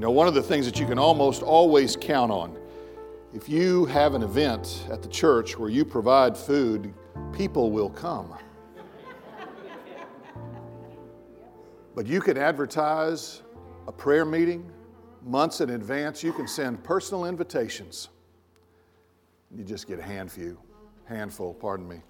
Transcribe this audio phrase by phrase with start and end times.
[0.00, 2.56] You know, one of the things that you can almost always count on,
[3.34, 6.94] if you have an event at the church where you provide food,
[7.34, 8.34] people will come.
[11.94, 13.42] But you can advertise
[13.86, 14.72] a prayer meeting
[15.22, 16.22] months in advance.
[16.22, 18.08] You can send personal invitations.
[19.54, 20.56] You just get a handful,
[21.04, 22.00] handful, pardon me.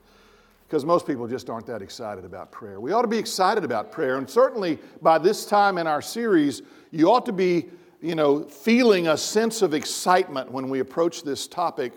[0.68, 2.78] Because most people just aren't that excited about prayer.
[2.78, 6.62] We ought to be excited about prayer, and certainly by this time in our series,
[6.92, 7.68] you ought to be,
[8.00, 11.92] you know, feeling a sense of excitement when we approach this topic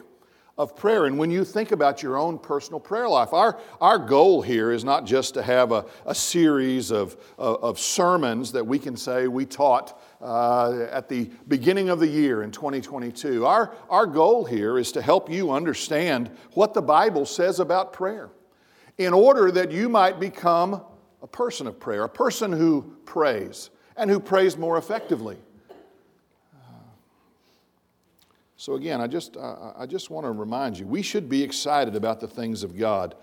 [0.58, 1.06] of prayer.
[1.06, 4.84] And when you think about your own personal prayer life, our, our goal here is
[4.84, 9.28] not just to have a, a series of, of, of sermons that we can say
[9.28, 13.46] we taught uh, at the beginning of the year in 2022.
[13.46, 18.30] Our, our goal here is to help you understand what the Bible says about prayer
[19.00, 20.84] in order that you might become
[21.24, 25.38] a person of prayer, a person who prays and who prays more effectively.
[28.56, 31.96] So, again, I just, uh, I just want to remind you we should be excited
[31.96, 33.16] about the things of God,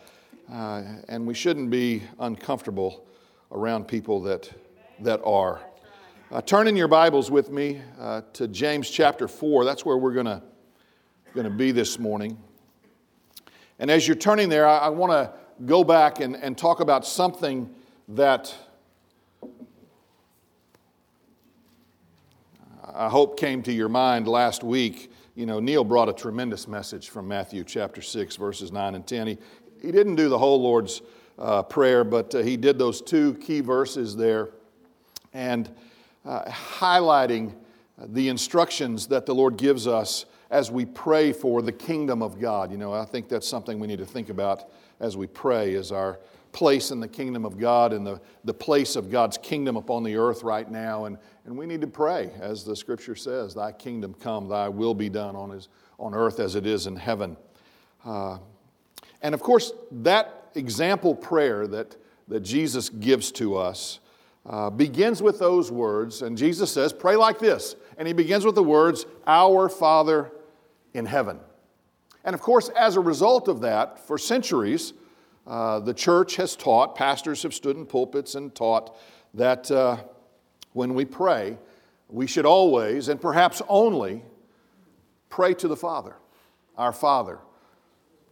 [0.53, 3.06] uh, and we shouldn't be uncomfortable
[3.53, 4.50] around people that,
[4.98, 5.61] that are.
[6.33, 9.64] Uh, turn in your Bibles with me uh, to James chapter 4.
[9.64, 10.42] That's where we're going
[11.37, 12.37] to be this morning.
[13.78, 15.33] And as you're turning there, I, I want to
[15.65, 17.72] go back and, and talk about something
[18.09, 18.53] that
[22.92, 25.09] I hope came to your mind last week
[25.41, 29.27] you know, Neil brought a tremendous message from Matthew chapter 6, verses 9 and 10.
[29.27, 29.39] He,
[29.81, 31.01] he didn't do the whole Lord's
[31.39, 34.51] uh, Prayer, but uh, he did those two key verses there
[35.33, 35.71] and
[36.27, 37.55] uh, highlighting
[38.09, 42.71] the instructions that the Lord gives us as we pray for the kingdom of God.
[42.71, 45.91] You know, I think that's something we need to think about as we pray, is
[45.91, 46.21] our
[46.53, 50.17] place in the kingdom of God and the, the place of God's kingdom upon the
[50.17, 51.06] earth right now.
[51.06, 54.95] And, and we need to pray, as the scripture says, Thy kingdom come, Thy will
[54.95, 55.69] be done on, his,
[55.99, 57.37] on earth as it is in heaven.
[58.05, 58.39] Uh,
[59.23, 61.97] and of course, that example prayer that,
[62.29, 64.00] that Jesus gives to us
[64.47, 66.23] uh, begins with those words.
[66.23, 67.77] And Jesus says, Pray like this.
[67.99, 70.33] And he begins with the words, Our Father
[70.95, 71.39] in heaven.
[72.25, 74.93] And of course, as a result of that, for centuries,
[75.47, 78.97] uh, the church has taught, pastors have stood in pulpits and taught
[79.34, 79.99] that uh,
[80.72, 81.58] when we pray,
[82.08, 84.25] we should always, and perhaps only,
[85.28, 86.16] pray to the Father,
[86.76, 87.38] our Father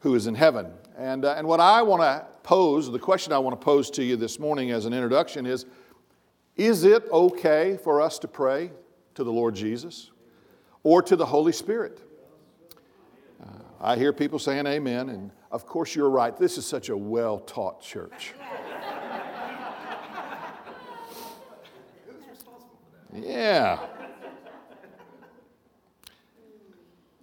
[0.00, 0.72] who is in heaven.
[0.97, 4.04] And, uh, and what I want to pose, the question I want to pose to
[4.04, 5.66] you this morning as an introduction is
[6.56, 8.70] Is it okay for us to pray
[9.15, 10.10] to the Lord Jesus
[10.82, 12.00] or to the Holy Spirit?
[13.43, 13.49] Uh,
[13.81, 16.37] I hear people saying amen, and of course, you're right.
[16.37, 18.34] This is such a well taught church.
[23.15, 23.87] Yeah.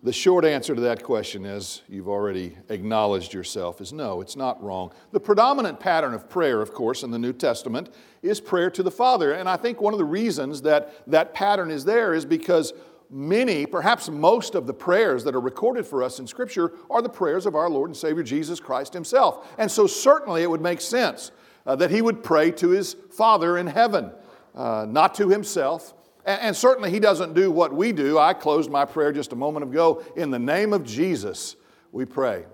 [0.05, 4.61] The short answer to that question, as you've already acknowledged yourself, is no, it's not
[4.63, 4.91] wrong.
[5.11, 7.89] The predominant pattern of prayer, of course, in the New Testament
[8.21, 9.31] is prayer to the Father.
[9.31, 12.73] And I think one of the reasons that that pattern is there is because
[13.09, 17.09] many, perhaps most of the prayers that are recorded for us in Scripture are the
[17.09, 19.55] prayers of our Lord and Savior Jesus Christ Himself.
[19.57, 21.31] And so, certainly, it would make sense
[21.65, 24.11] uh, that He would pray to His Father in heaven,
[24.55, 25.93] uh, not to Himself.
[26.25, 28.17] And, and certainly, He doesn't do what we do.
[28.17, 30.03] I closed my prayer just a moment ago.
[30.15, 31.55] In the name of Jesus,
[31.91, 32.45] we pray.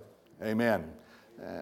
[0.43, 0.89] Amen.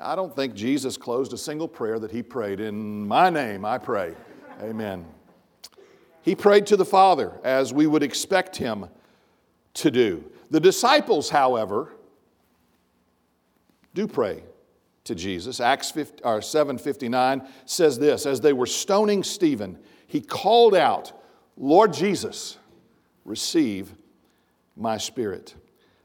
[0.02, 2.60] I don't think Jesus closed a single prayer that He prayed.
[2.60, 4.16] In my name, I pray.
[4.62, 5.06] Amen.
[6.22, 8.88] He prayed to the Father as we would expect him
[9.76, 10.30] to do.
[10.52, 11.94] The disciples, however,
[13.94, 14.44] do pray
[15.06, 15.60] to Jesus.
[15.60, 19.80] Acts 7:59 says this, as they were stoning Stephen,
[20.10, 21.14] he called out,
[21.56, 22.58] "Lord Jesus,
[23.24, 23.96] receive
[24.76, 25.56] my spirit."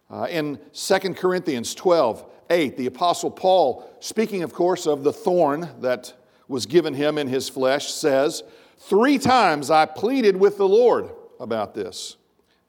[0.08, 5.68] Uh, in 2 Corinthians 12, 8, the Apostle Paul, speaking, of course, of the thorn
[5.80, 6.12] that
[6.46, 8.42] was given him in his flesh, says,
[8.78, 11.10] Three times I pleaded with the Lord
[11.40, 12.16] about this,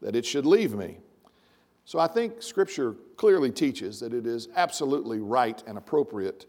[0.02, 0.98] that it should leave me.
[1.84, 6.46] So I think Scripture clearly teaches that it is absolutely right and appropriate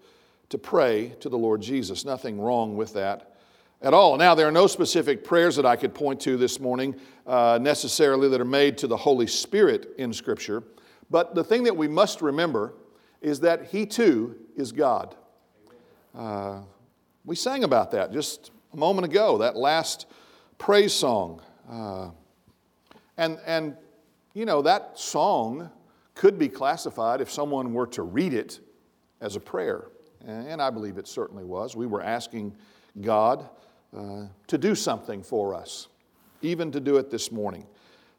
[0.49, 2.05] to pray to the Lord Jesus.
[2.05, 3.36] Nothing wrong with that
[3.83, 4.17] at all.
[4.17, 6.97] Now, there are no specific prayers that I could point to this morning
[7.27, 10.63] uh, necessarily that are made to the Holy Spirit in Scripture.
[11.11, 12.75] But the thing that we must remember
[13.21, 15.15] is that He too is God.
[16.15, 16.61] Uh,
[17.25, 20.07] we sang about that just a moment ago, that last
[20.59, 21.43] praise song.
[21.69, 22.11] Uh,
[23.19, 23.77] and, and,
[24.35, 25.71] you know, that song
[26.15, 28.61] could be classified if someone were to read it
[29.21, 29.89] as a prayer.
[30.27, 31.77] And I believe it certainly was.
[31.77, 32.57] We were asking
[33.01, 33.49] God
[33.97, 35.89] uh, to do something for us
[36.43, 37.67] even to do it this morning.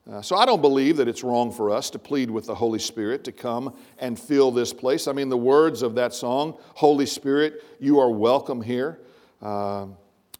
[0.09, 2.79] Uh, so I don't believe that it's wrong for us to plead with the Holy
[2.79, 5.07] Spirit to come and fill this place.
[5.07, 8.99] I mean, the words of that song, Holy Spirit, you are welcome here.
[9.41, 9.87] Uh,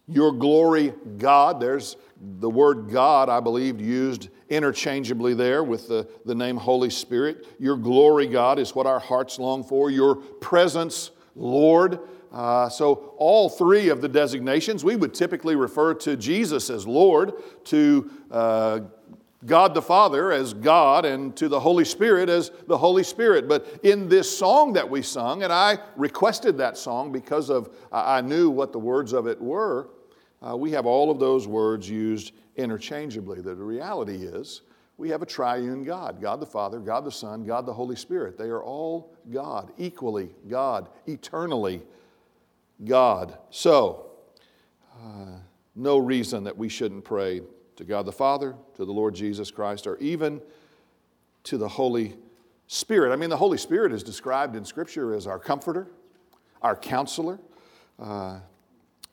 [0.08, 1.98] your glory, God, there's
[2.40, 7.46] the word God, I believe, used interchangeably there with the, the name Holy Spirit.
[7.60, 9.92] Your glory, God, is what our hearts long for.
[9.92, 12.00] Your presence, Lord.
[12.32, 17.34] Uh, so, all three of the designations, we would typically refer to Jesus as Lord,
[17.66, 18.80] to uh,
[19.46, 23.48] God the Father as God and to the Holy Spirit as the Holy Spirit.
[23.48, 28.22] But in this song that we sung, and I requested that song because of I
[28.22, 29.90] knew what the words of it were,
[30.42, 33.42] uh, we have all of those words used interchangeably.
[33.42, 34.62] The reality is
[34.98, 38.38] we have a triune God God the Father, God the Son, God the Holy Spirit.
[38.38, 41.84] They are all God, equally God, eternally
[42.84, 43.38] God.
[43.50, 44.12] So,
[44.96, 45.40] uh,
[45.76, 47.42] no reason that we shouldn't pray
[47.76, 50.42] to God the Father, to the Lord Jesus Christ, or even
[51.44, 52.16] to the Holy
[52.68, 53.14] Spirit.
[53.14, 55.88] I mean, the Holy Spirit is described in Scripture as our comforter,
[56.62, 57.40] our counselor.
[58.00, 58.40] Uh,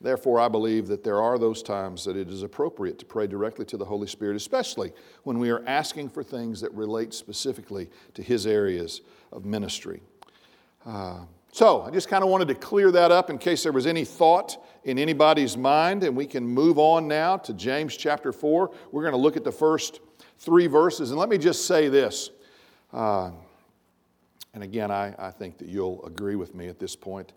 [0.01, 3.65] therefore, I believe that there are those times that it is appropriate to pray directly
[3.65, 4.91] to the Holy Spirit, especially
[5.23, 9.01] when we are asking for things that relate specifically to His areas
[9.31, 10.01] of ministry.
[10.85, 11.21] Uh,
[11.55, 14.03] so I just kind of wanted to clear that up in case there was any
[14.03, 18.71] thought in anybody's mind, and we can move on now to James chapter 4.
[18.91, 20.01] We're going to look at the first
[20.37, 21.11] three verses.
[21.11, 22.29] And let me just say this.
[22.91, 23.31] Uh,
[24.53, 27.31] and again, I, I, think that you'll agree with me at this point.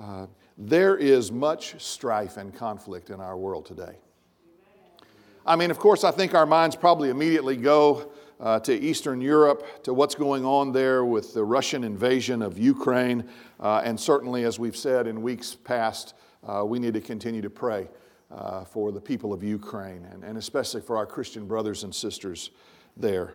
[0.00, 3.96] Uh, there is much strife and conflict in our world today.
[5.44, 9.82] I mean, of course, I think our minds probably immediately go uh, to Eastern Europe,
[9.84, 13.28] to what's going on there with the Russian invasion of Ukraine.
[13.60, 16.14] Uh, and certainly, as we've said in weeks past,
[16.46, 17.88] uh, we need to continue to pray
[18.30, 22.50] uh, for the people of Ukraine and, and, especially for our Christian brothers and sisters
[22.96, 23.34] there.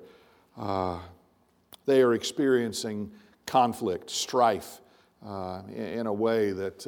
[0.57, 0.99] Uh,
[1.85, 3.09] they are experiencing
[3.45, 4.81] conflict, strife
[5.25, 6.85] uh, in, in, a way that,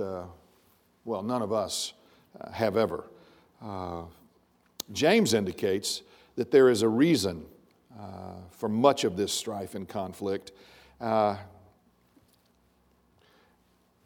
[1.06, 1.94] well, none of us
[2.54, 3.06] have ever.
[4.92, 6.02] James indicates
[6.36, 7.46] that there is a reason
[8.00, 10.52] uh, for much of this strife and conflict.
[11.00, 11.36] Uh,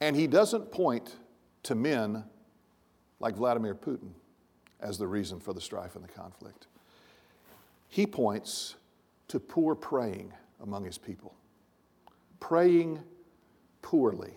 [0.01, 1.15] and he doesn't point
[1.63, 2.23] to men
[3.19, 4.11] like Vladimir Putin
[4.79, 6.67] as the reason for the strife and the conflict.
[7.87, 8.75] He points
[9.29, 11.33] to poor praying among his people,
[12.39, 12.99] praying
[13.81, 14.33] poorly.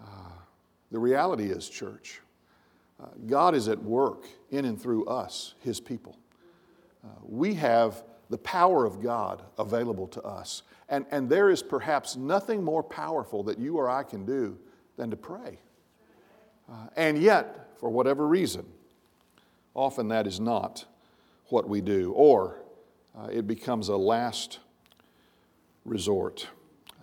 [0.00, 0.06] Uh,
[0.90, 2.20] the reality is, church,
[3.00, 6.16] uh, God is at work in and through us, his people.
[7.04, 10.62] Uh, we have the power of God available to us.
[10.88, 14.58] And, and there is perhaps nothing more powerful that you or I can do
[14.96, 15.58] than to pray.
[16.70, 18.64] Uh, and yet, for whatever reason,
[19.74, 20.86] often that is not
[21.48, 22.62] what we do, or
[23.18, 24.60] uh, it becomes a last
[25.84, 26.48] resort.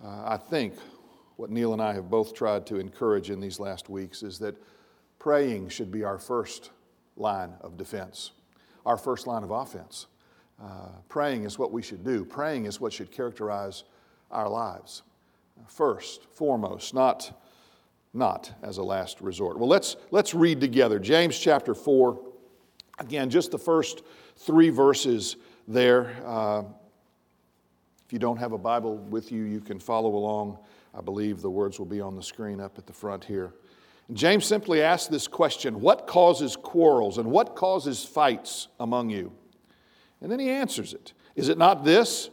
[0.04, 0.74] Uh, I think
[1.36, 4.56] what Neil and I have both tried to encourage in these last weeks is that
[5.18, 6.70] praying should be our first
[7.16, 8.32] line of defense
[8.86, 10.06] our first line of offense.
[10.62, 13.84] Uh, praying is what we should do, praying is what should characterize
[14.30, 15.02] our lives.
[15.66, 17.38] First, foremost, not,
[18.14, 19.58] not as a last resort.
[19.58, 20.98] Well, let's, let's read together.
[20.98, 22.18] James chapter 4.
[22.98, 24.02] Again, just the first
[24.36, 26.14] three verses there.
[26.24, 26.62] Uh,
[28.04, 30.58] if you don't have a Bible with you, you can follow along.
[30.94, 33.54] I believe the words will be on the screen up at the front here.
[34.12, 39.32] James simply asks this question What causes quarrels and what causes fights among you?
[40.20, 42.30] And then he answers it Is it not this,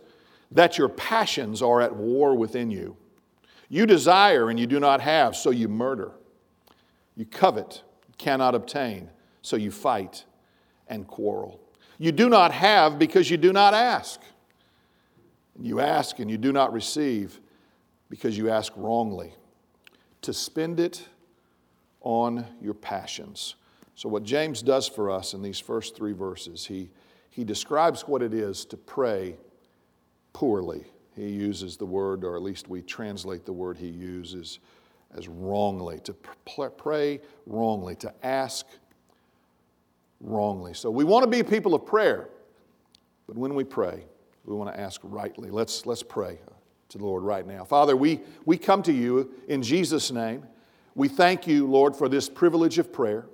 [0.51, 2.97] that your passions are at war within you?
[3.69, 6.11] You desire and you do not have, so you murder.
[7.15, 7.83] You covet,
[8.17, 9.09] cannot obtain,
[9.41, 10.25] so you fight
[10.87, 11.59] and quarrel.
[11.97, 14.21] You do not have because you do not ask.
[15.59, 17.41] You ask and you do not receive
[18.09, 19.33] because you ask wrongly,
[20.21, 21.07] to spend it
[22.07, 23.55] on your passions.
[23.95, 26.89] So, what James does for us in these first three verses, he,
[27.29, 29.35] he describes what it is to pray
[30.31, 30.85] poorly.
[31.17, 34.59] He uses the word, or at least we translate the word he uses
[35.17, 36.13] as wrongly, to
[36.77, 38.65] pray wrongly, to ask
[40.21, 40.73] wrongly.
[40.75, 42.29] So, we want to be people of prayer,
[43.27, 44.05] but when we pray,
[44.45, 45.49] we want to ask rightly.
[45.49, 46.39] Let's, let's pray
[46.87, 47.65] to the Lord right now.
[47.65, 50.45] Father, we, we come to you in Jesus' name.
[50.97, 53.27] We thank you, Lord, for this privilege of prayer.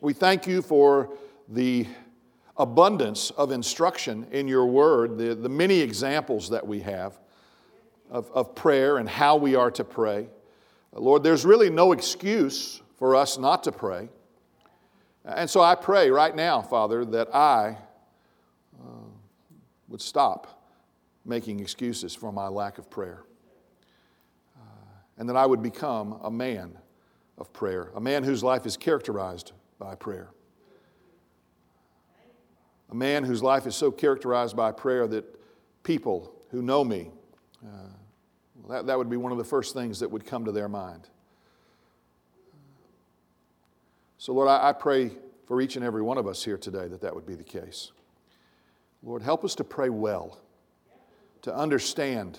[0.00, 1.12] We thank you for
[1.50, 1.86] the
[2.56, 7.20] abundance of instruction in your word, the, the many examples that we have
[8.10, 10.28] of, of prayer and how we are to pray.
[10.94, 14.08] Lord, there's really no excuse for us not to pray.
[15.22, 17.76] And so I pray right now, Father, that I
[18.80, 19.10] uh,
[19.88, 20.64] would stop
[21.26, 23.24] making excuses for my lack of prayer.
[24.56, 26.78] Uh, and that I would become a man
[27.40, 30.28] of prayer, a man whose life is characterized by prayer.
[32.90, 35.24] A man whose life is so characterized by prayer that
[35.82, 37.10] people who know me,
[37.64, 40.68] uh, that, that would be one of the first things that would come to their
[40.68, 41.08] mind.
[44.18, 45.12] So, Lord, I, I pray
[45.46, 47.92] for each and every one of us here today that that would be the case.
[49.02, 50.38] Lord, help us to pray well,
[51.42, 52.38] to understand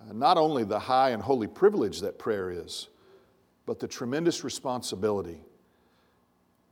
[0.00, 2.88] uh, not only the high and holy privilege that prayer is,
[3.66, 5.40] but the tremendous responsibility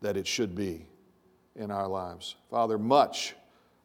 [0.01, 0.87] that it should be
[1.57, 2.37] in our lives.
[2.51, 3.35] Father, much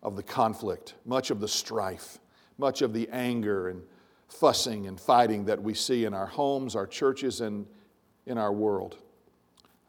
[0.01, 2.19] of the conflict, much of the strife,
[2.57, 3.81] much of the anger and
[4.27, 7.65] fussing and fighting that we see in our homes, our churches, and
[8.25, 8.97] in our world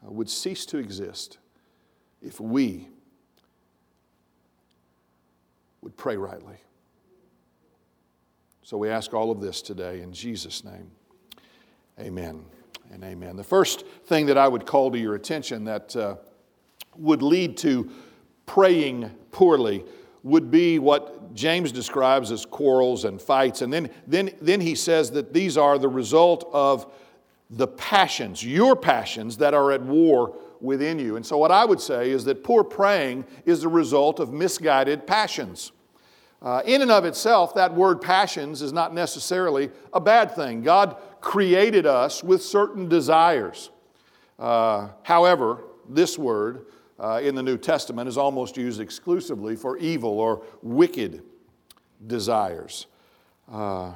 [0.05, 1.37] uh, would cease to exist
[2.21, 2.87] if we
[5.81, 6.57] would pray rightly.
[8.63, 10.91] So we ask all of this today in Jesus' name.
[11.99, 12.45] Amen
[12.91, 13.35] and amen.
[13.35, 16.15] The first thing that I would call to your attention that uh,
[16.95, 17.91] would lead to
[18.45, 19.85] praying poorly
[20.23, 23.61] would be what James describes as quarrels and fights.
[23.61, 26.91] And then, then, then he says that these are the result of
[27.49, 31.15] the passions, your passions, that are at war within you.
[31.15, 35.07] And so, what I would say is that poor praying is the result of misguided
[35.07, 35.71] passions.
[36.41, 40.61] Uh, in and of itself, that word passions is not necessarily a bad thing.
[40.61, 43.71] God created us with certain desires.
[44.37, 46.67] Uh, however, this word
[46.99, 51.23] uh, in the New Testament is almost used exclusively for evil or wicked
[52.05, 52.85] desires.
[53.51, 53.93] Uh,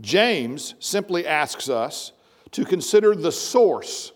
[0.00, 2.12] James simply asks us
[2.50, 4.12] to consider the source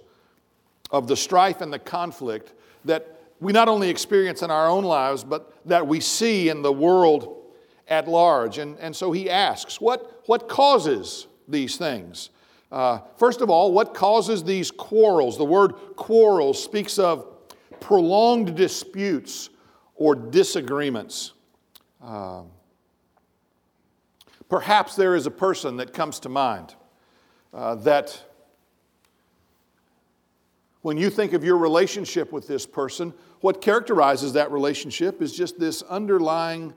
[0.90, 2.52] of the strife and the conflict
[2.84, 6.72] that we not only experience in our own lives, but that we see in the
[6.72, 7.36] world
[7.88, 8.58] at large.
[8.58, 12.30] And, and so he asks, what, what causes these things?
[12.70, 15.36] Uh, first of all, what causes these quarrels?
[15.36, 17.26] The word quarrels speaks of
[17.80, 19.50] prolonged disputes
[19.96, 21.32] or disagreements.
[22.02, 22.42] Uh,
[24.48, 26.74] perhaps there is a person that comes to mind
[27.52, 28.22] uh, that
[30.82, 35.58] when you think of your relationship with this person, what characterizes that relationship is just
[35.58, 36.74] this underlying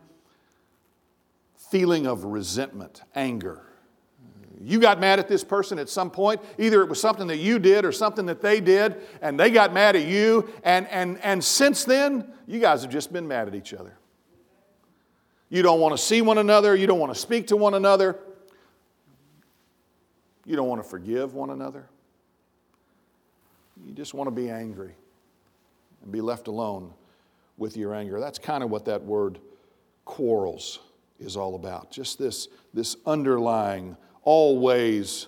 [1.58, 3.65] feeling of resentment, anger.
[4.62, 6.39] You got mad at this person at some point.
[6.58, 9.74] Either it was something that you did or something that they did, and they got
[9.74, 10.50] mad at you.
[10.63, 13.98] And, and, and since then, you guys have just been mad at each other.
[15.50, 16.75] You don't want to see one another.
[16.75, 18.17] You don't want to speak to one another.
[20.46, 21.89] You don't want to forgive one another.
[23.86, 24.96] You just want to be angry
[26.03, 26.93] and be left alone
[27.57, 28.19] with your anger.
[28.19, 29.39] That's kind of what that word
[30.05, 30.79] quarrels
[31.19, 31.91] is all about.
[31.91, 35.27] Just this, this underlying, always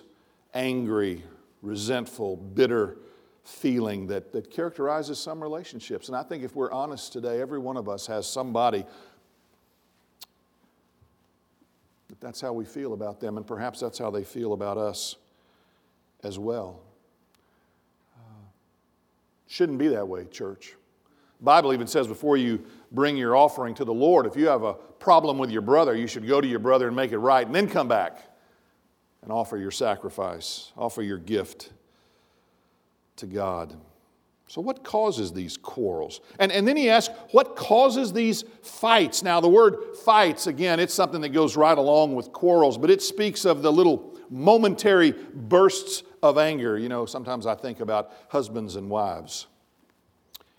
[0.54, 1.22] angry,
[1.62, 2.96] resentful, bitter
[3.44, 6.08] feeling that, that characterizes some relationships.
[6.08, 8.84] And I think if we're honest today, every one of us has somebody
[12.08, 15.16] that that's how we feel about them, and perhaps that's how they feel about us
[16.22, 16.80] as well.
[19.46, 20.74] Shouldn't be that way, church.
[21.38, 24.62] The Bible even says before you bring your offering to the Lord, if you have
[24.62, 27.46] a problem with your brother, you should go to your brother and make it right
[27.46, 28.22] and then come back
[29.22, 31.72] and offer your sacrifice, offer your gift
[33.16, 33.74] to God.
[34.48, 36.20] So, what causes these quarrels?
[36.38, 39.24] And, and then he asks, what causes these fights?
[39.24, 43.02] Now, the word fights, again, it's something that goes right along with quarrels, but it
[43.02, 46.78] speaks of the little momentary bursts of anger.
[46.78, 49.46] You know, sometimes I think about husbands and wives.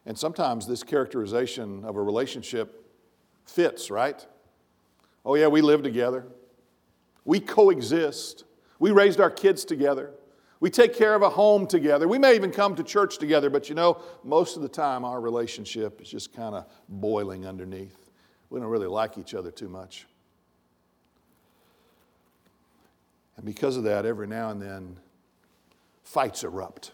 [0.06, 2.86] And sometimes this characterization of a relationship
[3.46, 4.26] fits, right?
[5.26, 6.26] Oh, yeah, we live together.
[7.26, 8.46] We coexist.
[8.80, 10.12] We raised our kids together.
[10.60, 12.08] We take care of a home together.
[12.08, 15.22] We may even come to church together, but you know, most of the time our
[15.22, 18.10] relationship is just kind of boiling underneath.
[18.50, 20.08] We don't really like each other too much.
[23.36, 24.98] And because of that, every now and then,
[26.08, 26.94] fights erupt,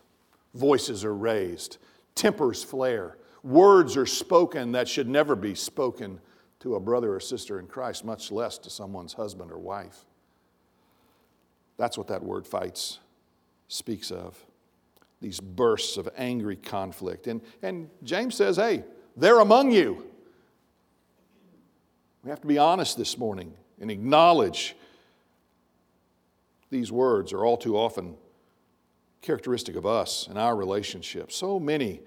[0.55, 1.77] voices are raised,
[2.15, 6.20] tempers flare, words are spoken that should never be spoken
[6.60, 10.03] to a brother or sister in Christ, much less to someone's husband or wife.
[11.77, 12.98] That's what that word fights
[13.67, 14.43] speaks of
[15.22, 17.27] these bursts of angry conflict.
[17.27, 18.84] And, and James says, hey,
[19.15, 20.08] they're among you.
[22.24, 24.75] We have to be honest this morning and acknowledge
[26.72, 28.17] these words are all too often
[29.24, 31.36] characteristic of us and our relationships.
[31.36, 32.01] So many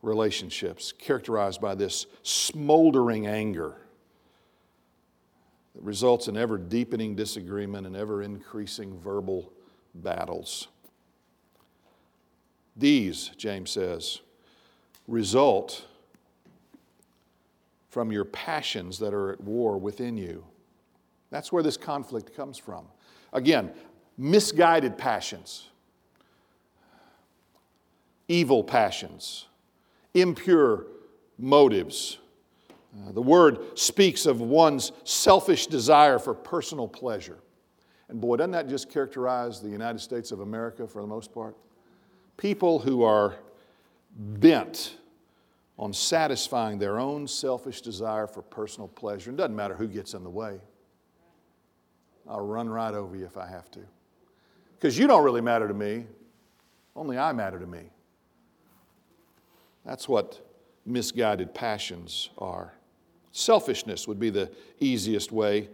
[0.00, 3.76] relationships characterized by this smoldering anger
[5.74, 9.52] that results in ever deepening disagreement and ever increasing verbal
[9.94, 10.68] battles.
[12.76, 14.20] These, James says,
[15.08, 15.84] result
[17.90, 20.44] from your passions that are at war within you.
[21.30, 22.86] That's where this conflict comes from.
[23.32, 23.72] Again,
[24.16, 25.70] misguided passions,
[28.28, 29.46] evil passions,
[30.14, 30.86] impure
[31.38, 32.18] motives.
[32.94, 37.38] Uh, the word speaks of one's selfish desire for personal pleasure.
[38.08, 41.56] And boy, doesn't that just characterize the United States of America for the most part?
[42.36, 43.36] People who are
[44.16, 44.96] bent
[45.78, 49.30] on satisfying their own selfish desire for personal pleasure.
[49.30, 50.58] It doesn't matter who gets in the way.
[52.28, 53.80] I'll run right over you if I have to.
[54.74, 56.06] Because you don't really matter to me,
[56.94, 57.90] only I matter to me.
[59.86, 60.40] That's what
[60.84, 62.74] misguided passions are.
[63.30, 64.50] Selfishness would be the
[64.80, 65.68] easiest way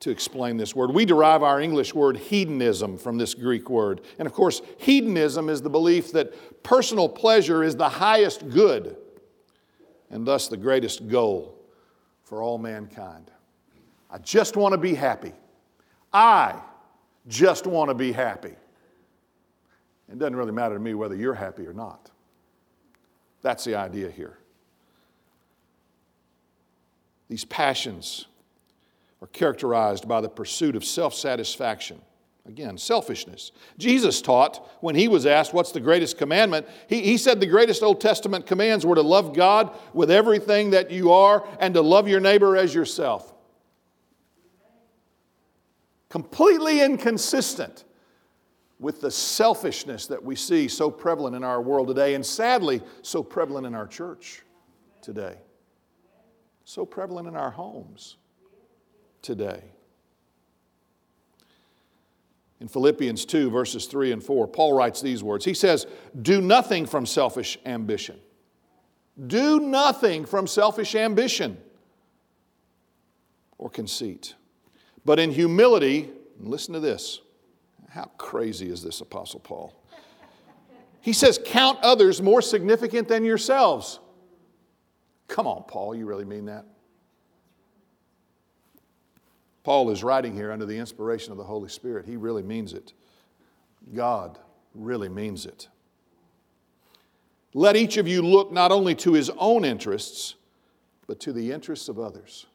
[0.00, 0.92] to explain this word.
[0.92, 4.02] We derive our English word hedonism from this Greek word.
[4.18, 8.96] And of course, hedonism is the belief that personal pleasure is the highest good
[10.10, 11.58] and thus the greatest goal
[12.24, 13.30] for all mankind.
[14.10, 15.32] I just want to be happy.
[16.12, 16.60] I
[17.28, 18.54] just want to be happy.
[20.10, 22.10] It doesn't really matter to me whether you're happy or not.
[23.42, 24.38] That's the idea here.
[27.28, 28.26] These passions
[29.22, 32.00] are characterized by the pursuit of self satisfaction.
[32.46, 33.52] Again, selfishness.
[33.78, 36.66] Jesus taught when he was asked, What's the greatest commandment?
[36.88, 40.90] He, he said the greatest Old Testament commands were to love God with everything that
[40.90, 43.32] you are and to love your neighbor as yourself.
[46.08, 47.84] Completely inconsistent
[48.80, 53.22] with the selfishness that we see so prevalent in our world today, and sadly, so
[53.22, 54.42] prevalent in our church
[55.02, 55.36] today,
[56.64, 58.16] so prevalent in our homes
[59.20, 59.62] today.
[62.58, 65.44] In Philippians 2, verses 3 and 4, Paul writes these words.
[65.44, 65.86] He says,
[66.20, 68.18] Do nothing from selfish ambition.
[69.26, 71.58] Do nothing from selfish ambition
[73.58, 74.34] or conceit,
[75.04, 77.20] but in humility, listen to this.
[77.90, 79.74] How crazy is this, Apostle Paul?
[81.00, 83.98] He says, Count others more significant than yourselves.
[85.28, 86.64] Come on, Paul, you really mean that?
[89.62, 92.06] Paul is writing here under the inspiration of the Holy Spirit.
[92.06, 92.92] He really means it.
[93.94, 94.38] God
[94.74, 95.68] really means it.
[97.52, 100.36] Let each of you look not only to his own interests,
[101.06, 102.46] but to the interests of others.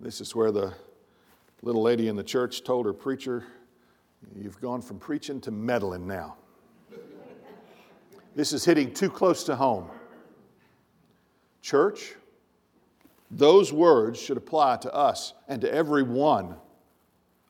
[0.00, 0.72] This is where the
[1.62, 3.44] little lady in the church told her preacher,
[4.34, 6.36] You've gone from preaching to meddling now.
[8.34, 9.88] This is hitting too close to home.
[11.62, 12.14] Church,
[13.30, 16.56] those words should apply to us and to every one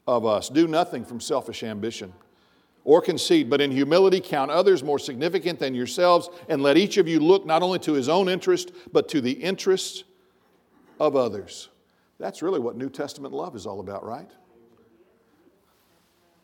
[0.07, 0.49] of us.
[0.49, 2.13] Do nothing from selfish ambition
[2.85, 7.07] or conceit, but in humility count others more significant than yourselves, and let each of
[7.07, 10.05] you look not only to his own interest, but to the interests
[10.99, 11.69] of others.
[12.21, 14.31] That's really what New Testament love is all about, right?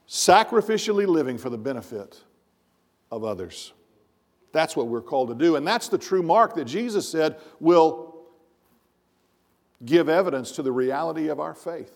[0.09, 2.19] Sacrificially living for the benefit
[3.13, 3.75] of others.
[4.53, 5.57] That's what we're called to do.
[5.57, 8.17] And that's the true mark that Jesus said will
[9.85, 11.93] give evidence to the reality of our faith.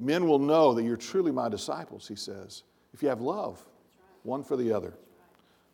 [0.00, 2.62] Men will know that you're truly my disciples, he says,
[2.94, 3.62] if you have love
[4.22, 4.94] one for the other,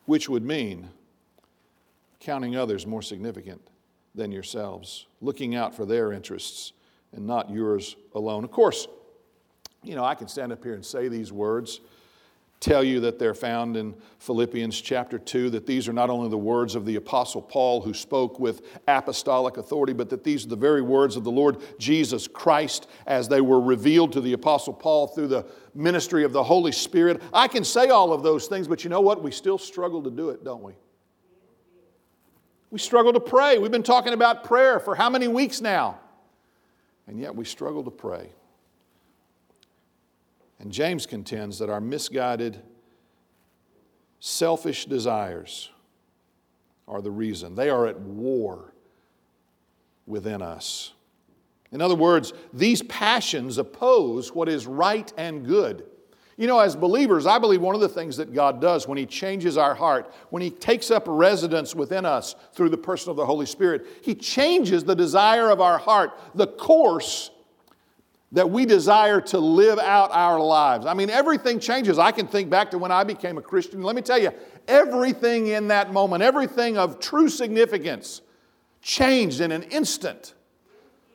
[0.07, 0.89] which would mean
[2.19, 3.70] counting others more significant
[4.15, 6.73] than yourselves, looking out for their interests
[7.13, 8.45] and not yours alone.
[8.45, 8.87] Of course,
[9.83, 11.81] you know, I can stand up here and say these words
[12.61, 16.37] tell you that they're found in Philippians chapter 2, that these are not only the
[16.37, 20.57] words of the Apostle Paul who spoke with apostolic authority, but that these are the
[20.57, 25.07] very words of the Lord Jesus Christ as they were revealed to the Apostle Paul
[25.07, 27.23] through the ministry of the Holy Spirit.
[27.33, 29.23] I can say all of those things, but you know what?
[29.23, 30.75] We still struggle to do it, don't we?
[32.71, 33.59] We struggle to pray.
[33.59, 35.99] We've been talking about prayer for how many weeks now?
[37.07, 38.31] And yet we struggle to pray.
[40.61, 42.61] And James contends that our misguided,
[44.21, 45.71] selfish desires
[46.87, 47.55] are the reason.
[47.55, 48.73] They are at war
[50.07, 50.93] within us.
[51.73, 55.85] In other words, these passions oppose what is right and good.
[56.41, 59.05] You know, as believers, I believe one of the things that God does when He
[59.05, 63.27] changes our heart, when He takes up residence within us through the person of the
[63.27, 67.31] Holy Spirit, He changes the desire of our heart, the course
[68.33, 70.87] that we desire to live out our lives.
[70.87, 71.99] I mean, everything changes.
[71.99, 73.83] I can think back to when I became a Christian.
[73.83, 74.31] Let me tell you,
[74.67, 78.23] everything in that moment, everything of true significance,
[78.81, 80.33] changed in an instant.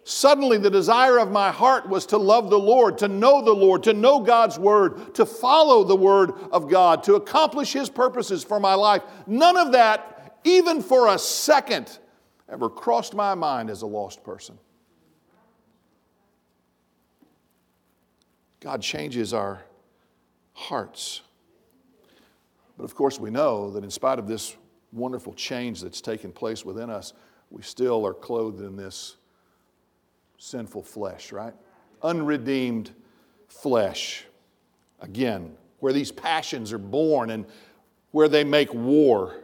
[0.07, 3.81] Suddenly, the desire of my heart was to love the Lord, to know the Lord,
[3.83, 8.59] to know God's Word, to follow the Word of God, to accomplish His purposes for
[8.59, 9.01] my life.
[9.25, 11.97] None of that, even for a second,
[12.47, 14.59] ever crossed my mind as a lost person.
[18.59, 19.63] God changes our
[20.53, 21.21] hearts.
[22.77, 24.55] But of course, we know that in spite of this
[24.91, 27.13] wonderful change that's taken place within us,
[27.49, 29.17] we still are clothed in this
[30.37, 31.53] sinful flesh, right?
[32.01, 32.91] Unredeemed
[33.47, 34.25] flesh.
[34.99, 37.45] Again, where these passions are born and
[38.11, 39.35] where they make war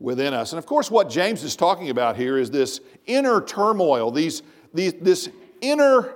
[0.00, 0.52] within us.
[0.52, 4.94] And of course, what James is talking about here is this inner turmoil, these, these,
[4.94, 5.28] this
[5.60, 6.14] inner,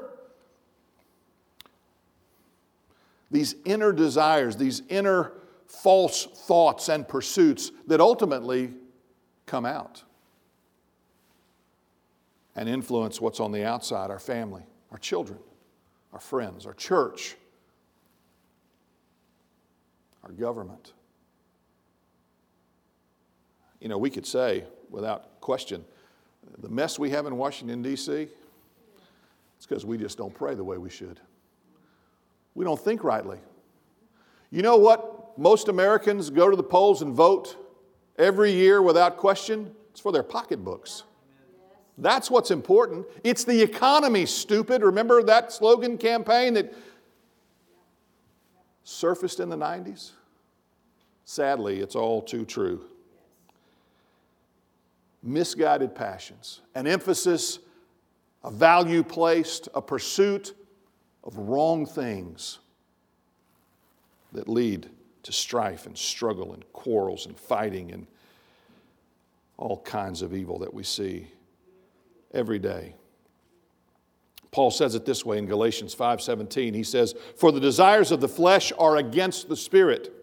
[3.31, 5.33] these inner desires, these inner
[5.67, 8.73] false thoughts and pursuits that ultimately
[9.47, 10.03] come out
[12.59, 15.39] and influence what's on the outside our family, our children,
[16.13, 17.37] our friends, our church,
[20.25, 20.93] our government.
[23.81, 25.85] You know, we could say without question,
[26.59, 28.27] the mess we have in Washington, D.C.,
[29.57, 31.21] it's because we just don't pray the way we should.
[32.57, 33.39] We don't think rightly.
[34.51, 35.39] You know what?
[35.39, 37.55] Most Americans go to the polls and vote
[38.19, 39.73] every year without question.
[39.91, 41.05] It's for their pocketbooks.
[41.99, 43.07] That's what's important.
[43.25, 44.83] It's the economy, stupid.
[44.83, 46.73] Remember that slogan campaign that
[48.85, 50.13] surfaced in the 90s?
[51.25, 52.85] Sadly, it's all too true.
[55.25, 57.59] Misguided passions, an emphasis,
[58.45, 60.55] a value placed, a pursuit
[61.25, 62.61] of wrong things
[64.33, 64.89] that lead
[65.25, 68.07] to strife and struggle and quarrels and fighting and
[69.57, 71.27] all kinds of evil that we see
[72.33, 72.95] every day.
[74.51, 76.75] Paul says it this way in Galatians 5:17.
[76.75, 80.15] He says, "For the desires of the flesh are against the spirit,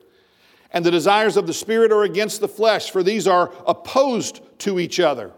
[0.72, 4.80] and the desires of the spirit are against the flesh, for these are opposed to
[4.80, 5.32] each other."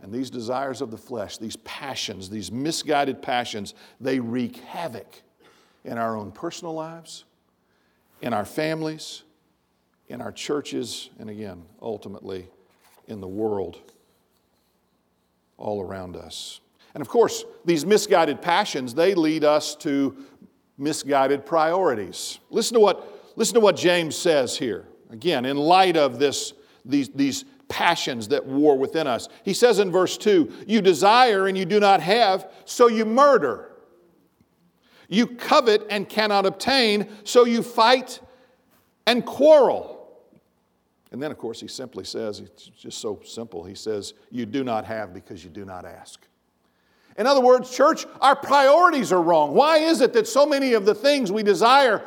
[0.00, 5.22] And these desires of the flesh, these passions, these misguided passions, they wreak havoc
[5.84, 7.24] in our own personal lives,
[8.22, 9.24] in our families,
[10.08, 12.48] in our churches, and again, ultimately,
[13.06, 13.80] in the world
[15.58, 16.60] all around us.
[16.94, 20.16] And of course, these misguided passions, they lead us to
[20.78, 22.38] misguided priorities.
[22.50, 24.86] Listen to what, listen to what James says here.
[25.10, 29.28] Again, in light of this, these, these passions that war within us.
[29.44, 33.70] He says in verse 2 You desire and you do not have, so you murder.
[35.08, 38.20] You covet and cannot obtain, so you fight
[39.06, 39.97] and quarrel.
[41.10, 43.64] And then, of course, he simply says, it's just so simple.
[43.64, 46.26] He says, You do not have because you do not ask.
[47.16, 49.52] In other words, church, our priorities are wrong.
[49.52, 52.04] Why is it that so many of the things we desire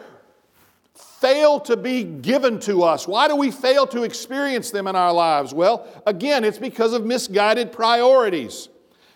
[0.94, 3.08] fail to be given to us?
[3.08, 5.54] Why do we fail to experience them in our lives?
[5.54, 8.70] Well, again, it's because of misguided priorities.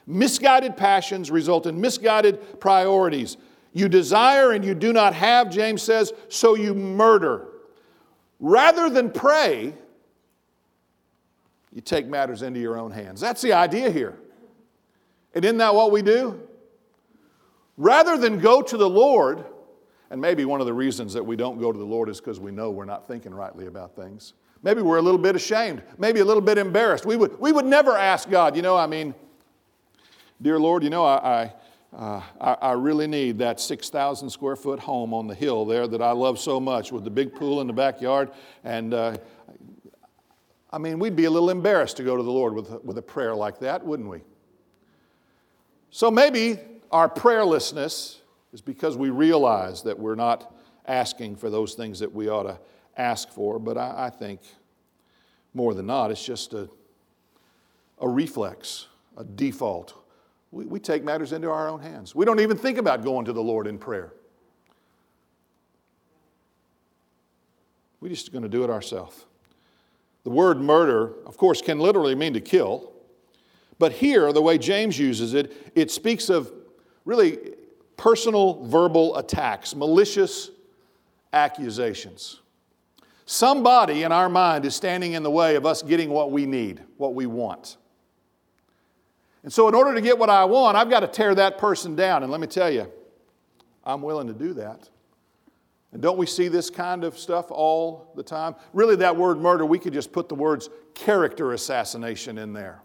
[0.05, 3.37] Misguided passions result in misguided priorities.
[3.71, 7.47] You desire and you do not have, James says, so you murder.
[8.39, 9.73] Rather than pray,
[11.71, 13.19] you take matters into your own hands.
[13.19, 14.17] That's the idea here.
[15.33, 16.41] And isn't that what we do?
[17.77, 19.43] Rather than go to the Lord,
[20.09, 22.39] and maybe one of the reasons that we don't go to the Lord is because
[22.39, 24.33] we know we're not thinking rightly about things.
[24.63, 27.05] Maybe we're a little bit ashamed, maybe a little bit embarrassed.
[27.05, 29.13] We would, we would never ask God, you know, I mean,
[30.41, 31.53] dear Lord, you know, I, I
[31.95, 36.01] uh, I, I, really need that 6,000 square foot home on the hill there that
[36.01, 38.31] I love so much with the big pool in the backyard.
[38.65, 39.17] And uh,
[40.71, 43.01] I mean, we'd be a little embarrassed to go to the Lord with, with a
[43.01, 44.19] prayer like that, wouldn't we?
[45.89, 46.59] So maybe
[46.91, 48.17] our prayerlessness
[48.51, 50.53] is because we realize that we're not
[50.87, 52.59] asking for those things that we ought to
[52.97, 54.41] ask for, but I, I think
[55.53, 56.67] more than not, it's just a,
[57.99, 59.93] a reflex, a default
[60.55, 62.15] we, we take matters into our own hands.
[62.15, 64.13] We don't even think about going to the Lord in prayer.
[67.99, 69.25] We're just going to do it ourselves.
[70.23, 72.93] The word murder, of course, can literally mean to kill.
[73.79, 76.53] But here, the way James uses it, it speaks of
[77.03, 77.37] really
[77.97, 80.51] personal verbal attacks, malicious
[81.33, 82.39] accusations.
[83.25, 86.81] Somebody in our mind is standing in the way of us getting what we need,
[86.95, 87.75] what we want.
[89.45, 91.95] And so, in order to get what I want, I've got to tear that person
[91.95, 92.23] down.
[92.23, 92.91] And let me tell you,
[93.83, 94.89] I'm willing to do that.
[95.91, 98.55] And don't we see this kind of stuff all the time?
[98.73, 102.81] Really, that word murder, we could just put the words character assassination in there.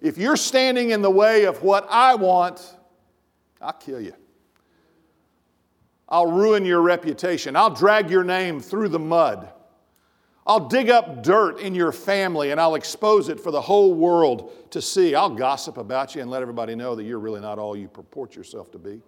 [0.00, 2.74] If you're standing in the way of what I want,
[3.60, 4.14] I'll kill you.
[6.08, 7.56] I'll ruin your reputation.
[7.56, 9.52] I'll drag your name through the mud.
[10.46, 14.52] I'll dig up dirt in your family and I'll expose it for the whole world
[14.70, 15.14] to see.
[15.14, 18.34] I'll gossip about you and let everybody know that you're really not all you purport
[18.34, 19.00] yourself to be.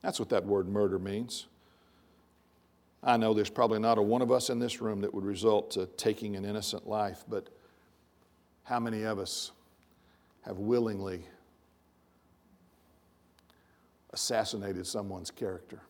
[0.00, 1.46] That's what that word murder means.
[3.02, 5.72] I know there's probably not a one of us in this room that would result
[5.72, 7.48] to taking an innocent life, but
[8.62, 9.52] how many of us
[10.46, 11.22] have willingly
[14.14, 15.82] assassinated someone's character?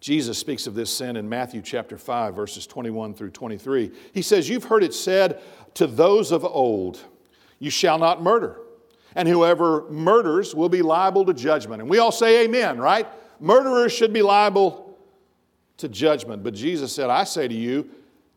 [0.00, 3.90] Jesus speaks of this sin in Matthew chapter 5, verses 21 through 23.
[4.12, 5.40] He says, You've heard it said
[5.74, 7.00] to those of old,
[7.58, 8.58] You shall not murder,
[9.14, 11.80] and whoever murders will be liable to judgment.
[11.80, 13.06] And we all say amen, right?
[13.40, 14.98] Murderers should be liable
[15.78, 16.42] to judgment.
[16.42, 17.88] But Jesus said, I say to you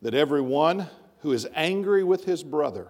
[0.02, 0.86] that everyone
[1.20, 2.88] who is angry with his brother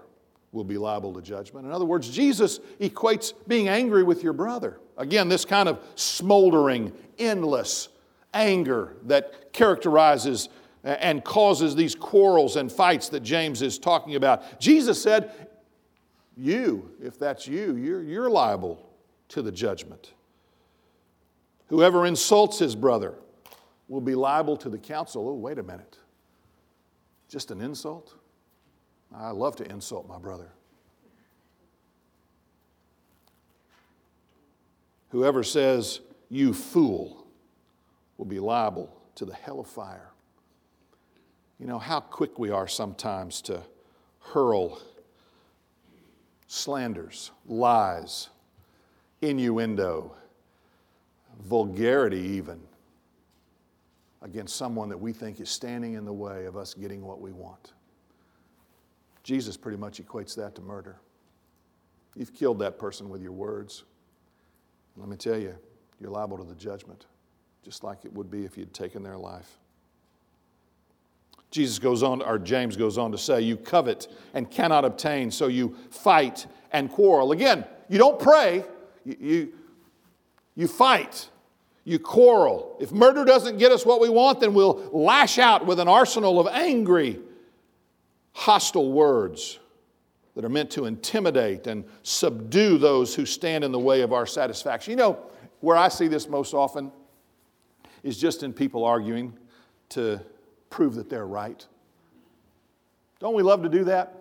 [0.52, 1.66] will be liable to judgment.
[1.66, 4.80] In other words, Jesus equates being angry with your brother.
[4.96, 7.88] Again, this kind of smoldering, endless
[8.32, 10.48] anger that characterizes
[10.82, 14.60] and causes these quarrels and fights that James is talking about.
[14.60, 15.32] Jesus said,
[16.36, 18.90] You, if that's you, you're, you're liable
[19.28, 20.12] to the judgment.
[21.68, 23.14] Whoever insults his brother
[23.88, 25.28] will be liable to the council.
[25.28, 25.98] Oh, wait a minute.
[27.28, 28.14] Just an insult?
[29.14, 30.52] I love to insult my brother.
[35.10, 37.19] Whoever says, You fool,
[38.20, 40.10] will be liable to the hell of fire.
[41.58, 43.62] You know how quick we are sometimes to
[44.20, 44.78] hurl
[46.46, 48.28] slanders, lies,
[49.22, 50.14] innuendo,
[51.48, 52.60] vulgarity, even
[54.20, 57.32] against someone that we think is standing in the way of us getting what we
[57.32, 57.72] want.
[59.22, 60.96] Jesus pretty much equates that to murder.
[62.14, 63.84] You've killed that person with your words.
[64.98, 65.54] Let me tell you,
[65.98, 67.06] you're liable to the judgment,
[67.64, 69.58] just like it would be if you'd taken their life.
[71.50, 75.48] Jesus goes on, or James goes on to say, You covet and cannot obtain, so
[75.48, 77.32] you fight and quarrel.
[77.32, 78.64] Again, you don't pray,
[79.04, 79.52] you, you,
[80.54, 81.28] you fight,
[81.84, 82.76] you quarrel.
[82.80, 86.38] If murder doesn't get us what we want, then we'll lash out with an arsenal
[86.38, 87.18] of angry,
[88.32, 89.58] hostile words
[90.36, 94.24] that are meant to intimidate and subdue those who stand in the way of our
[94.24, 94.92] satisfaction.
[94.92, 95.18] You know,
[95.60, 96.92] where I see this most often
[98.02, 99.32] is just in people arguing
[99.90, 100.20] to
[100.70, 101.66] prove that they're right.
[103.18, 104.20] Don't we love to do that?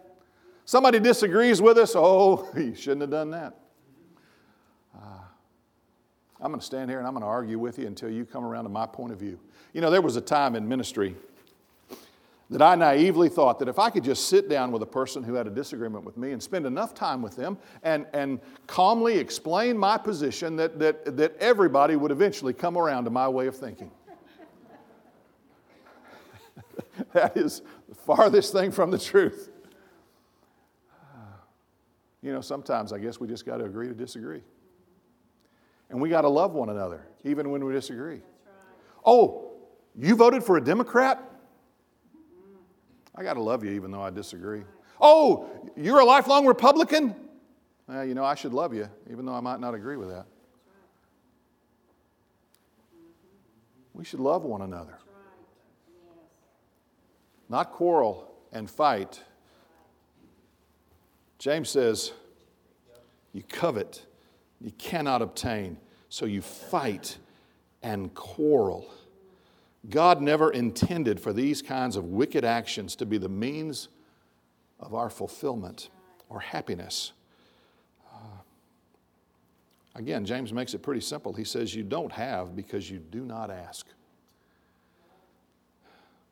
[0.65, 3.57] Somebody disagrees with us, oh, you shouldn't have done that.
[4.95, 5.21] Uh,
[6.41, 8.43] I'm going to stand here and I'm going to argue with you until you come
[8.43, 9.39] around to my point of view.
[9.73, 11.15] You know, there was a time in ministry
[12.49, 15.35] that I naively thought that if I could just sit down with a person who
[15.35, 19.77] had a disagreement with me and spend enough time with them and, and calmly explain
[19.77, 23.91] my position, that, that, that everybody would eventually come around to my way of thinking.
[27.13, 29.51] that is the farthest thing from the truth.
[32.21, 34.41] You know, sometimes I guess we just got to agree to disagree.
[35.89, 38.21] And we got to love one another, even when we disagree.
[39.05, 39.51] Oh,
[39.95, 41.28] you voted for a Democrat?
[43.19, 44.63] I got to love you even though I disagree.
[45.01, 47.13] Oh, you're a lifelong Republican?
[47.85, 50.25] Well, you know, I should love you even though I might not agree with that.
[53.93, 54.97] We should love one another.
[57.49, 59.21] Not quarrel and fight.
[61.39, 62.13] James says,
[63.33, 64.05] You covet,
[64.61, 65.77] you cannot obtain,
[66.07, 67.17] so you fight
[67.83, 68.89] and quarrel.
[69.87, 73.87] God never intended for these kinds of wicked actions to be the means
[74.79, 75.89] of our fulfillment
[76.27, 77.13] or happiness.
[78.13, 78.41] Uh,
[79.95, 81.33] again, James makes it pretty simple.
[81.33, 83.87] He says, You don't have because you do not ask.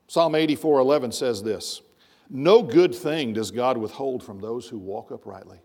[0.08, 1.82] Psalm 84 11 says this
[2.30, 5.60] No good thing does God withhold from those who walk uprightly.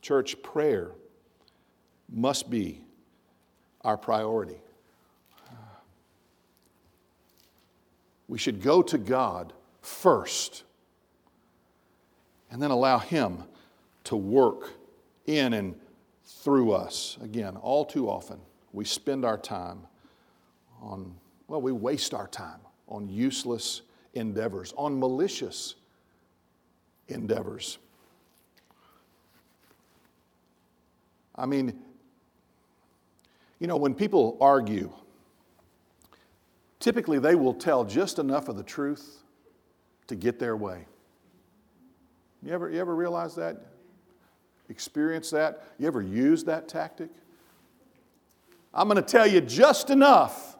[0.00, 0.92] Church prayer
[2.08, 2.82] must be
[3.82, 4.60] our priority.
[8.28, 10.64] We should go to God first
[12.50, 13.44] and then allow Him
[14.04, 14.72] to work
[15.26, 15.74] in and
[16.24, 17.18] through us.
[17.22, 18.38] Again, all too often,
[18.72, 19.80] we spend our time
[20.80, 21.14] on,
[21.48, 23.82] well, we waste our time on useless,
[24.14, 25.74] endeavors, on malicious
[27.08, 27.78] endeavors.
[31.34, 31.78] I mean,
[33.58, 34.92] you know, when people argue,
[36.80, 39.22] typically they will tell just enough of the truth
[40.06, 40.86] to get their way.
[42.42, 43.56] You ever, you ever realize that?
[44.68, 45.64] Experience that?
[45.78, 47.10] You ever use that tactic?
[48.72, 50.56] I'm going to tell you just enough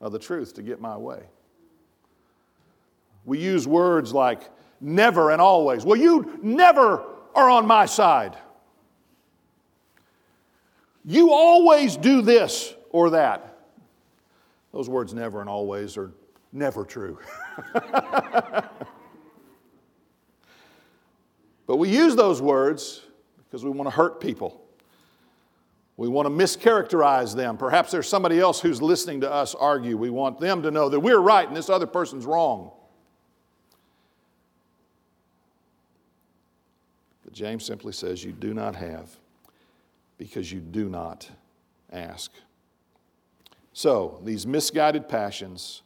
[0.00, 1.22] of the truth to get my way.
[3.24, 4.48] We use words like
[4.80, 5.84] never and always.
[5.84, 8.36] Well, you never are on my side.
[11.04, 13.55] You always do this or that.
[14.76, 16.12] Those words never and always are
[16.52, 17.18] never true.
[17.72, 18.68] but
[21.66, 23.00] we use those words
[23.38, 24.60] because we want to hurt people.
[25.96, 27.56] We want to mischaracterize them.
[27.56, 29.96] Perhaps there's somebody else who's listening to us argue.
[29.96, 32.70] We want them to know that we're right and this other person's wrong.
[37.24, 39.16] But James simply says, You do not have
[40.18, 41.30] because you do not
[41.90, 42.30] ask.
[43.76, 45.82] So, these misguided passions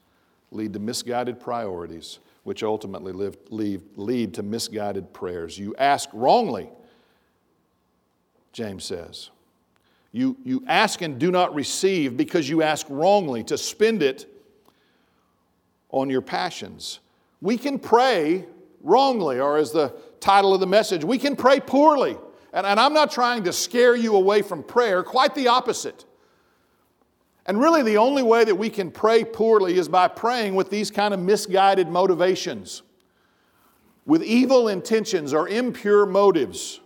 [0.52, 5.58] lead to misguided priorities, which ultimately live, lead, lead to misguided prayers.
[5.58, 6.70] You ask wrongly,
[8.52, 9.30] James says.
[10.12, 14.32] You, you ask and do not receive because you ask wrongly to spend it
[15.88, 17.00] on your passions.
[17.42, 18.46] We can pray
[18.84, 22.16] wrongly, or as the title of the message, we can pray poorly.
[22.52, 26.04] And, and I'm not trying to scare you away from prayer, quite the opposite.
[27.46, 30.90] And really, the only way that we can pray poorly is by praying with these
[30.90, 32.82] kind of misguided motivations,
[34.06, 36.80] with evil intentions or impure motives.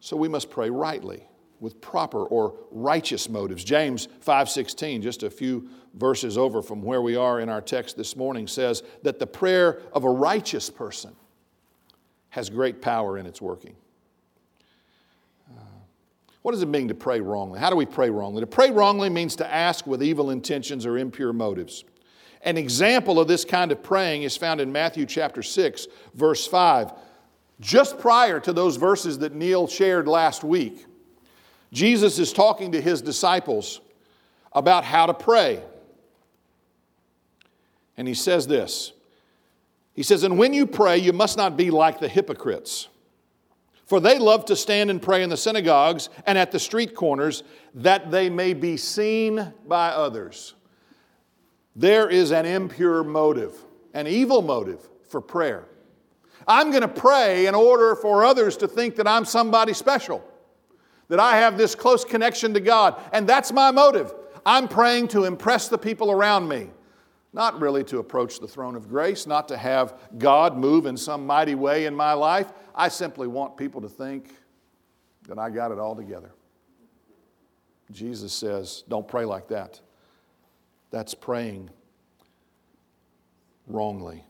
[0.00, 1.26] So we must pray rightly
[1.60, 3.64] with proper or righteous motives.
[3.64, 8.14] James 5:16, just a few verses over from where we are in our text this
[8.16, 11.16] morning says that the prayer of a righteous person
[12.30, 13.76] has great power in its working.
[16.44, 17.58] What does it mean to pray wrongly?
[17.58, 18.42] How do we pray wrongly?
[18.42, 21.84] To pray wrongly means to ask with evil intentions or impure motives.
[22.42, 26.92] An example of this kind of praying is found in Matthew chapter 6, verse 5.
[27.60, 30.84] Just prior to those verses that Neil shared last week,
[31.72, 33.80] Jesus is talking to his disciples
[34.52, 35.62] about how to pray.
[37.96, 38.92] And he says this
[39.94, 42.88] he says, And when you pray, you must not be like the hypocrites.
[43.86, 47.42] For they love to stand and pray in the synagogues and at the street corners
[47.74, 50.54] that they may be seen by others.
[51.76, 53.54] There is an impure motive,
[53.92, 55.66] an evil motive for prayer.
[56.46, 60.24] I'm going to pray in order for others to think that I'm somebody special,
[61.08, 64.14] that I have this close connection to God, and that's my motive.
[64.46, 66.70] I'm praying to impress the people around me
[67.34, 71.26] not really to approach the throne of grace, not to have God move in some
[71.26, 72.52] mighty way in my life.
[72.74, 74.30] I simply want people to think
[75.26, 76.32] that I got it all together.
[77.90, 79.80] Jesus says, don't pray like that.
[80.90, 81.70] That's praying
[83.66, 84.24] wrongly.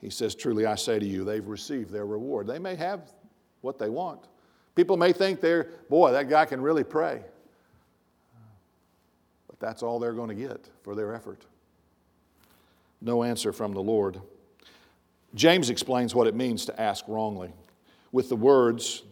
[0.00, 2.46] He says, Truly I say to you, they've received their reward.
[2.46, 3.12] They may have
[3.60, 4.28] what they want.
[4.76, 7.22] People may think they're, boy, that guy can really pray.
[9.48, 11.44] But that's all they're going to get for their effort
[13.02, 14.20] no answer from the Lord.
[15.34, 17.52] James explains what it means to ask wrongly
[18.12, 19.02] with the words,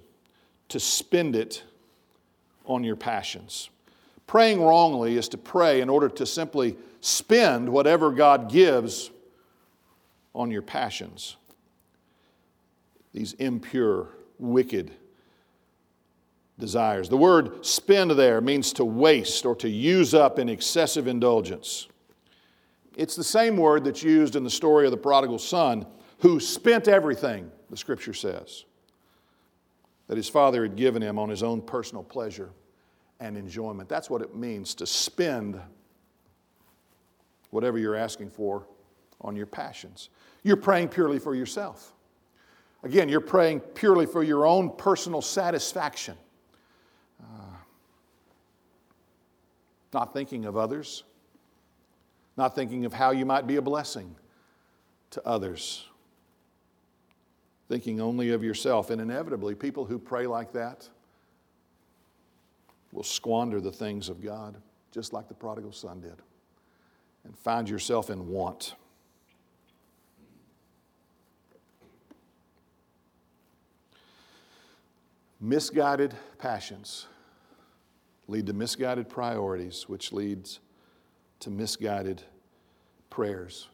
[0.68, 1.62] to spend it
[2.66, 3.70] on your passions.
[4.26, 9.10] Praying wrongly is to pray in order to simply spend whatever God gives
[10.34, 11.36] on your passions.
[13.12, 14.92] These impure, wicked
[16.58, 17.08] desires.
[17.08, 21.88] The word spend there means to waste or to use up in excessive indulgence.
[23.00, 25.86] It's the same word that's used in the story of the prodigal son
[26.18, 28.66] who spent everything, the scripture says,
[30.06, 32.50] that his father had given him on his own personal pleasure
[33.18, 33.88] and enjoyment.
[33.88, 35.58] That's what it means to spend
[37.48, 38.66] whatever you're asking for
[39.22, 40.10] on your passions.
[40.42, 41.94] You're praying purely for yourself.
[42.82, 46.18] Again, you're praying purely for your own personal satisfaction,
[47.18, 47.56] uh,
[49.94, 51.04] not thinking of others
[52.40, 54.16] not thinking of how you might be a blessing
[55.10, 55.86] to others,
[57.68, 58.88] thinking only of yourself.
[58.88, 60.88] And inevitably, people who pray like that
[62.92, 64.56] will squander the things of God,
[64.90, 66.16] just like the prodigal son did,
[67.24, 68.74] and find yourself in want.
[75.42, 77.06] Misguided passions
[78.28, 80.60] lead to misguided priorities, which leads
[81.40, 82.22] to misguided
[83.10, 83.68] prayers.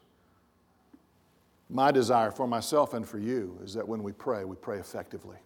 [1.68, 5.36] My desire for myself and for you is that when we pray, we pray effectively.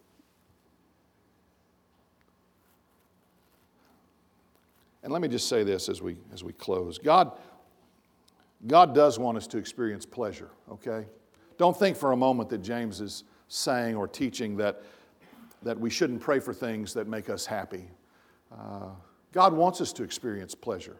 [5.03, 7.32] And let me just say this as we, as we close God,
[8.66, 11.07] God does want us to experience pleasure, okay?
[11.57, 14.82] Don't think for a moment that James is saying or teaching that,
[15.62, 17.88] that we shouldn't pray for things that make us happy.
[18.53, 18.91] Uh,
[19.32, 20.97] God wants us to experience pleasure.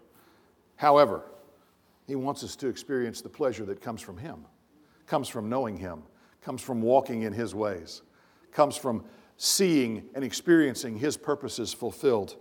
[0.76, 1.22] However,
[2.11, 4.44] He wants us to experience the pleasure that comes from Him,
[5.06, 6.02] comes from knowing Him,
[6.42, 8.02] comes from walking in His ways,
[8.50, 9.04] comes from
[9.36, 12.34] seeing and experiencing His purposes fulfilled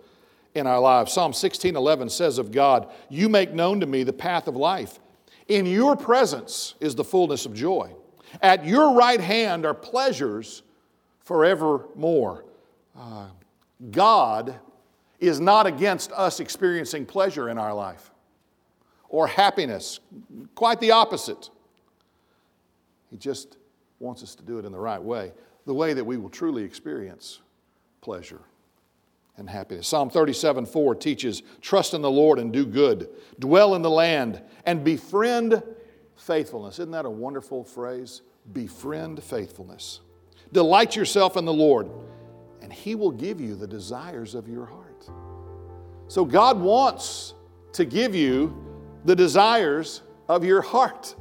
[0.55, 1.13] in our lives.
[1.13, 4.99] Psalm 16:11 says of God, "You make known to me the path of life.
[5.47, 7.93] In your presence is the fullness of joy.
[8.41, 10.63] At your right hand are pleasures
[11.19, 12.43] forevermore."
[12.97, 13.27] Uh,
[13.91, 14.55] God
[15.19, 18.09] is not against us experiencing pleasure in our life
[19.09, 19.99] or happiness.
[20.55, 21.49] Quite the opposite.
[23.09, 23.57] He just
[23.99, 25.33] wants us to do it in the right way,
[25.65, 27.39] the way that we will truly experience
[28.01, 28.41] pleasure
[29.37, 29.87] and happiness.
[29.87, 34.41] Psalm 37 4 teaches trust in the Lord and do good, dwell in the land
[34.65, 35.61] and befriend
[36.15, 36.75] faithfulness.
[36.79, 38.21] Isn't that a wonderful phrase?
[38.53, 40.01] Befriend faithfulness.
[40.51, 41.89] Delight yourself in the Lord,
[42.61, 45.09] and He will give you the desires of your heart.
[46.07, 47.33] So God wants
[47.73, 48.68] to give you
[49.05, 51.15] the desires of your heart.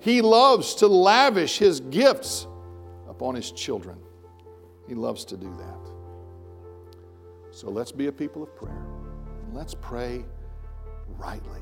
[0.00, 2.46] He loves to lavish His gifts
[3.08, 3.98] upon His children.
[4.88, 5.90] He loves to do that.
[7.50, 8.86] So let's be a people of prayer.
[9.52, 10.24] Let's pray
[11.18, 11.60] rightly.